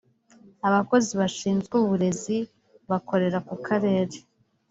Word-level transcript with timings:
abakozi 0.67 1.11
bashinzwe 1.19 1.75
uburezi 1.83 2.37
bakorera 2.89 3.37
ku 3.47 3.55
Karere 3.65 4.17